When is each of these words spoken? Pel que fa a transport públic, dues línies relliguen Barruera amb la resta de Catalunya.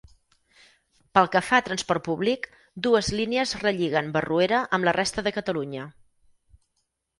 Pel 1.17 1.29
que 1.35 1.41
fa 1.49 1.59
a 1.63 1.65
transport 1.67 2.03
públic, 2.07 2.47
dues 2.89 3.11
línies 3.21 3.55
relliguen 3.67 4.11
Barruera 4.17 4.65
amb 4.79 4.91
la 4.91 4.97
resta 5.03 5.29
de 5.29 5.37
Catalunya. 5.39 5.89